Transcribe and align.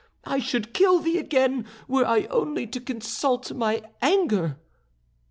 I 0.25 0.39
should 0.39 0.73
kill 0.73 0.97
thee 0.97 1.19
again, 1.19 1.63
were 1.87 2.07
I 2.07 2.25
only 2.31 2.65
to 2.65 2.79
consult 2.81 3.51
my 3.51 3.83
anger." 4.01 4.57